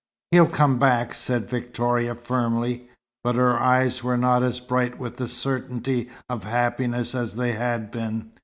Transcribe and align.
"He'll 0.31 0.47
come 0.47 0.79
back," 0.79 1.13
said 1.13 1.47
Victoria, 1.47 2.15
firmly. 2.15 2.89
But 3.23 3.35
her 3.35 3.59
eyes 3.59 4.03
were 4.03 4.17
not 4.17 4.41
as 4.41 4.59
bright 4.59 4.97
with 4.97 5.17
the 5.17 5.27
certainty 5.27 6.09
of 6.27 6.43
happiness 6.43 7.13
as 7.13 7.35
they 7.35 7.53
had 7.53 7.91
been. 7.91 8.31